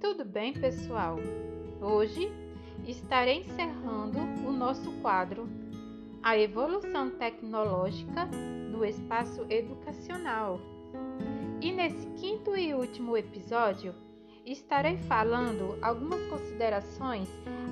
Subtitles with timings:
[0.00, 1.16] Tudo bem, pessoal?
[1.78, 2.32] Hoje
[2.86, 5.46] estarei encerrando o nosso quadro
[6.22, 10.58] A Evolução Tecnológica no Espaço Educacional.
[11.60, 13.94] E nesse quinto e último episódio,
[14.46, 17.28] estarei falando algumas considerações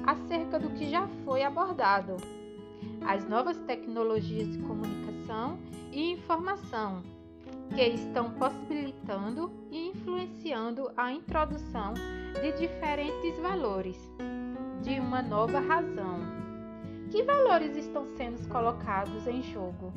[0.07, 2.19] acerca do que já foi abordado:
[3.07, 5.59] as novas tecnologias de comunicação
[5.91, 7.03] e informação
[7.75, 11.95] que estão possibilitando e influenciando a introdução
[12.41, 13.97] de diferentes valores,
[14.83, 16.19] de uma nova razão.
[17.11, 19.93] Que valores estão sendo colocados em jogo?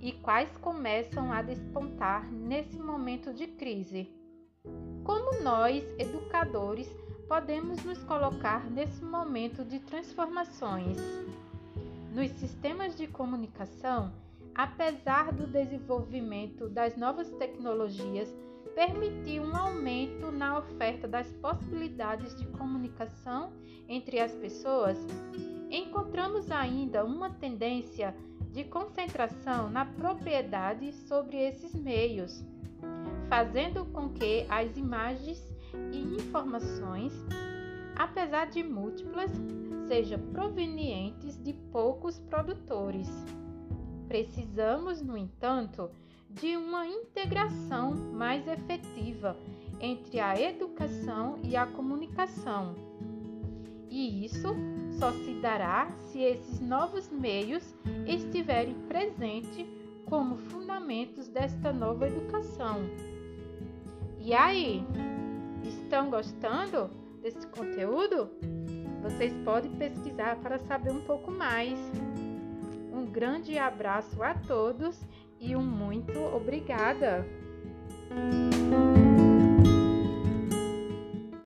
[0.00, 4.08] E quais começam a despontar nesse momento de crise?
[5.04, 6.88] Como nós, educadores,
[7.26, 10.98] podemos nos colocar nesse momento de transformações?
[12.14, 14.12] Nos sistemas de comunicação,
[14.58, 18.28] apesar do desenvolvimento das novas tecnologias
[18.74, 23.52] permitir um aumento na oferta das possibilidades de comunicação
[23.88, 24.98] entre as pessoas,
[25.70, 28.12] encontramos ainda uma tendência
[28.50, 32.44] de concentração na propriedade sobre esses meios,
[33.28, 35.40] fazendo com que as imagens
[35.92, 37.12] e informações,
[37.94, 39.30] apesar de múltiplas,
[39.86, 43.08] sejam provenientes de poucos produtores.
[44.08, 45.90] Precisamos, no entanto,
[46.30, 49.36] de uma integração mais efetiva
[49.80, 52.74] entre a educação e a comunicação.
[53.90, 54.48] E isso
[54.98, 57.74] só se dará se esses novos meios
[58.06, 59.66] estiverem presentes
[60.06, 62.80] como fundamentos desta nova educação.
[64.18, 64.84] E aí,
[65.62, 66.90] estão gostando
[67.22, 68.30] desse conteúdo?
[69.02, 71.78] Vocês podem pesquisar para saber um pouco mais
[73.06, 75.00] grande abraço a todos
[75.40, 77.26] e um muito obrigada!